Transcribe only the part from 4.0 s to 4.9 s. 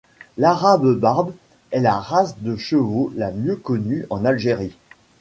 en Algérie.